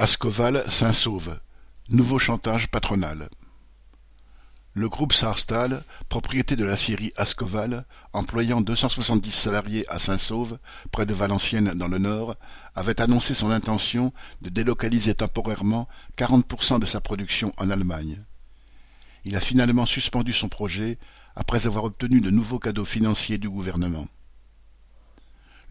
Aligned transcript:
Ascoval 0.00 0.62
Saint-Sauve, 0.70 1.40
nouveau 1.88 2.20
chantage 2.20 2.68
patronal. 2.68 3.28
Le 4.72 4.88
groupe 4.88 5.12
Sarstal, 5.12 5.82
propriété 6.08 6.54
de 6.54 6.64
l'acierie 6.64 7.12
Ascoval, 7.16 7.84
employant 8.12 8.60
deux 8.60 8.76
cent 8.76 8.88
soixante-dix 8.88 9.32
salariés 9.32 9.84
à 9.88 9.98
Saint-Sauve, 9.98 10.60
près 10.92 11.04
de 11.04 11.14
Valenciennes 11.14 11.74
dans 11.74 11.88
le 11.88 11.98
Nord, 11.98 12.36
avait 12.76 13.00
annoncé 13.00 13.34
son 13.34 13.50
intention 13.50 14.12
de 14.40 14.50
délocaliser 14.50 15.16
temporairement 15.16 15.88
quarante 16.14 16.46
pour 16.46 16.62
cent 16.62 16.78
de 16.78 16.86
sa 16.86 17.00
production 17.00 17.50
en 17.56 17.68
Allemagne. 17.68 18.22
Il 19.24 19.34
a 19.34 19.40
finalement 19.40 19.84
suspendu 19.84 20.32
son 20.32 20.48
projet 20.48 20.96
après 21.34 21.66
avoir 21.66 21.82
obtenu 21.82 22.20
de 22.20 22.30
nouveaux 22.30 22.60
cadeaux 22.60 22.84
financiers 22.84 23.38
du 23.38 23.50
gouvernement. 23.50 24.06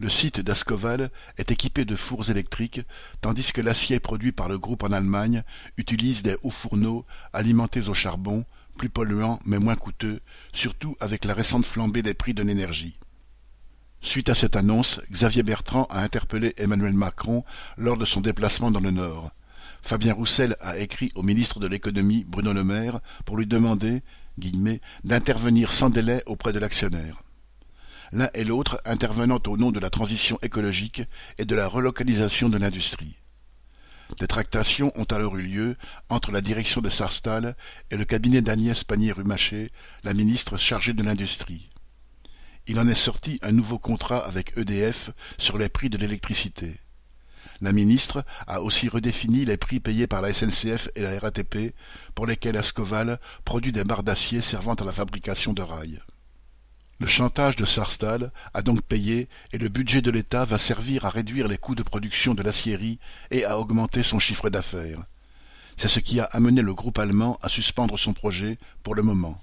Le 0.00 0.08
site 0.08 0.40
d'Ascoval 0.40 1.10
est 1.38 1.50
équipé 1.50 1.84
de 1.84 1.96
fours 1.96 2.30
électriques, 2.30 2.82
tandis 3.20 3.52
que 3.52 3.60
l'acier 3.60 3.98
produit 3.98 4.30
par 4.30 4.48
le 4.48 4.56
groupe 4.56 4.84
en 4.84 4.92
Allemagne 4.92 5.42
utilise 5.76 6.22
des 6.22 6.36
hauts 6.42 6.50
fourneaux 6.50 7.04
alimentés 7.32 7.88
au 7.88 7.94
charbon, 7.94 8.44
plus 8.76 8.90
polluants 8.90 9.40
mais 9.44 9.58
moins 9.58 9.74
coûteux, 9.74 10.20
surtout 10.52 10.96
avec 11.00 11.24
la 11.24 11.34
récente 11.34 11.66
flambée 11.66 12.04
des 12.04 12.14
prix 12.14 12.32
de 12.32 12.44
l'énergie. 12.44 12.96
Suite 14.00 14.28
à 14.28 14.36
cette 14.36 14.54
annonce, 14.54 15.00
Xavier 15.10 15.42
Bertrand 15.42 15.88
a 15.90 16.00
interpellé 16.00 16.54
Emmanuel 16.58 16.92
Macron 16.94 17.44
lors 17.76 17.96
de 17.96 18.04
son 18.04 18.20
déplacement 18.20 18.70
dans 18.70 18.78
le 18.78 18.92
Nord. 18.92 19.32
Fabien 19.82 20.14
Roussel 20.14 20.56
a 20.60 20.78
écrit 20.78 21.10
au 21.16 21.24
ministre 21.24 21.58
de 21.58 21.66
l'économie 21.66 22.24
Bruno 22.24 22.52
Le 22.52 22.62
Maire 22.62 23.00
pour 23.24 23.36
lui 23.36 23.48
demander 23.48 24.02
d'intervenir 25.02 25.72
sans 25.72 25.90
délai 25.90 26.22
auprès 26.26 26.52
de 26.52 26.60
l'actionnaire 26.60 27.24
l'un 28.12 28.30
et 28.34 28.44
l'autre 28.44 28.80
intervenant 28.84 29.40
au 29.46 29.56
nom 29.56 29.70
de 29.70 29.80
la 29.80 29.90
transition 29.90 30.38
écologique 30.42 31.02
et 31.38 31.44
de 31.44 31.54
la 31.54 31.68
relocalisation 31.68 32.48
de 32.48 32.58
l'industrie. 32.58 33.16
Des 34.18 34.26
tractations 34.26 34.92
ont 34.96 35.04
alors 35.04 35.36
eu 35.36 35.42
lieu 35.42 35.76
entre 36.08 36.32
la 36.32 36.40
direction 36.40 36.80
de 36.80 36.88
Sarstal 36.88 37.56
et 37.90 37.96
le 37.96 38.04
cabinet 38.04 38.40
d'Agnès 38.40 38.82
Pannier-Runacher, 38.82 39.70
la 40.02 40.14
ministre 40.14 40.56
chargée 40.56 40.94
de 40.94 41.02
l'industrie. 41.02 41.68
Il 42.66 42.78
en 42.80 42.88
est 42.88 42.94
sorti 42.94 43.38
un 43.42 43.52
nouveau 43.52 43.78
contrat 43.78 44.26
avec 44.26 44.56
EDF 44.56 45.10
sur 45.38 45.58
les 45.58 45.68
prix 45.68 45.90
de 45.90 45.98
l'électricité. 45.98 46.76
La 47.60 47.72
ministre 47.72 48.24
a 48.46 48.62
aussi 48.62 48.88
redéfini 48.88 49.44
les 49.44 49.56
prix 49.56 49.80
payés 49.80 50.06
par 50.06 50.22
la 50.22 50.32
SNCF 50.32 50.88
et 50.94 51.02
la 51.02 51.18
RATP, 51.18 51.74
pour 52.14 52.26
lesquels 52.26 52.56
Ascoval 52.56 53.18
produit 53.44 53.72
des 53.72 53.84
barres 53.84 54.04
d'acier 54.04 54.40
servant 54.40 54.74
à 54.74 54.84
la 54.84 54.92
fabrication 54.92 55.52
de 55.52 55.62
rails. 55.62 56.00
Le 57.00 57.06
chantage 57.06 57.54
de 57.54 57.64
Sarstal 57.64 58.32
a 58.54 58.62
donc 58.62 58.82
payé 58.82 59.28
et 59.52 59.58
le 59.58 59.68
budget 59.68 60.02
de 60.02 60.10
l'État 60.10 60.44
va 60.44 60.58
servir 60.58 61.04
à 61.04 61.10
réduire 61.10 61.46
les 61.46 61.56
coûts 61.56 61.76
de 61.76 61.84
production 61.84 62.34
de 62.34 62.42
l'acierie 62.42 62.98
et 63.30 63.44
à 63.44 63.58
augmenter 63.58 64.02
son 64.02 64.18
chiffre 64.18 64.50
d'affaires. 64.50 65.04
C'est 65.76 65.86
ce 65.86 66.00
qui 66.00 66.18
a 66.18 66.24
amené 66.24 66.60
le 66.60 66.74
groupe 66.74 66.98
allemand 66.98 67.38
à 67.40 67.48
suspendre 67.48 67.96
son 67.96 68.14
projet 68.14 68.58
pour 68.82 68.96
le 68.96 69.02
moment. 69.02 69.40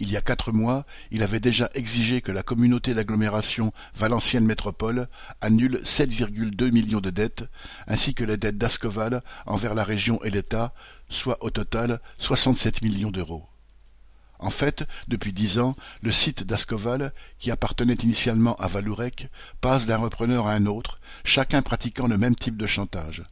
Il 0.00 0.10
y 0.10 0.16
a 0.16 0.20
quatre 0.20 0.50
mois, 0.50 0.84
il 1.12 1.22
avait 1.22 1.38
déjà 1.38 1.68
exigé 1.74 2.20
que 2.22 2.32
la 2.32 2.42
communauté 2.42 2.92
d'agglomération 2.92 3.72
Valenciennes 3.94 4.44
Métropole 4.44 5.08
annule 5.40 5.80
7,2 5.84 6.72
millions 6.72 7.00
de 7.00 7.10
dettes, 7.10 7.44
ainsi 7.86 8.14
que 8.14 8.24
les 8.24 8.36
dettes 8.36 8.58
d'Ascoval 8.58 9.22
envers 9.46 9.74
la 9.74 9.84
région 9.84 10.22
et 10.24 10.30
l'État, 10.30 10.72
soit 11.08 11.42
au 11.44 11.50
total 11.50 12.00
67 12.18 12.82
millions 12.82 13.10
d'euros. 13.10 13.47
En 14.38 14.50
fait, 14.50 14.86
depuis 15.08 15.32
dix 15.32 15.58
ans, 15.58 15.74
le 16.02 16.12
site 16.12 16.44
d'Ascoval, 16.44 17.12
qui 17.38 17.50
appartenait 17.50 17.94
initialement 17.94 18.54
à 18.56 18.68
Valourec, 18.68 19.28
passe 19.60 19.86
d'un 19.86 19.96
repreneur 19.96 20.46
à 20.46 20.52
un 20.52 20.66
autre, 20.66 21.00
chacun 21.24 21.62
pratiquant 21.62 22.06
le 22.06 22.18
même 22.18 22.36
type 22.36 22.56
de 22.56 22.66
chantage. 22.66 23.24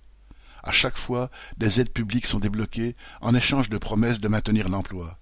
À 0.65 0.73
chaque 0.73 0.99
fois, 0.99 1.31
des 1.59 1.81
aides 1.81 1.93
publiques 1.93 2.27
sont 2.27 2.41
débloquées 2.41 2.97
en 3.21 3.37
échange 3.37 3.69
de 3.69 3.79
promesses 3.79 4.21
de 4.21 4.27
maintenir 4.27 4.69
l'emploi. 4.69 5.19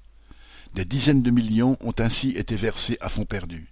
Des 0.75 0.87
dizaines 0.87 1.23
de 1.23 1.31
millions 1.31 1.77
ont 1.81 1.95
ainsi 1.99 2.31
été 2.31 2.57
versés 2.57 2.97
à 3.01 3.11
fonds 3.11 3.27
perdus. 3.27 3.69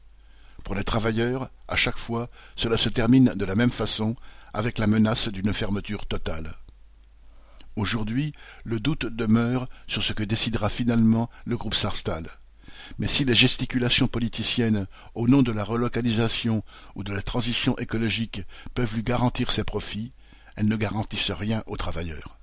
Pour 0.65 0.75
les 0.75 0.85
travailleurs, 0.85 1.51
à 1.67 1.77
chaque 1.77 1.99
fois, 1.99 2.29
cela 2.57 2.77
se 2.77 2.91
termine 2.91 3.33
de 3.35 3.45
la 3.47 3.57
même 3.57 3.71
façon, 3.71 4.17
avec 4.53 4.79
la 4.79 4.87
menace 4.87 5.29
d'une 5.29 5.55
fermeture 5.55 6.07
totale. 6.07 6.55
Aujourd'hui, 7.77 8.35
le 8.65 8.81
doute 8.81 9.07
demeure 9.07 9.67
sur 9.87 10.03
ce 10.03 10.13
que 10.13 10.23
décidera 10.23 10.69
finalement 10.69 11.31
le 11.47 11.57
groupe 11.57 11.75
Sarstal. 11.75 12.29
Mais 12.99 13.09
si 13.09 13.25
les 13.25 13.35
gesticulations 13.35 14.09
politiciennes, 14.09 14.87
au 15.15 15.29
nom 15.29 15.43
de 15.43 15.53
la 15.53 15.65
relocalisation 15.65 16.63
ou 16.95 17.05
de 17.05 17.13
la 17.13 17.23
transition 17.23 17.77
écologique, 17.79 18.43
peuvent 18.75 18.95
lui 18.95 19.03
garantir 19.03 19.51
ses 19.51 19.65
profits, 19.65 20.13
elles 20.57 20.69
ne 20.69 20.77
garantissent 20.77 21.31
rien 21.31 21.63
aux 21.67 21.77
travailleurs. 21.77 22.39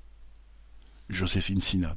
Joséphine 1.10 1.62
Sina 1.62 1.96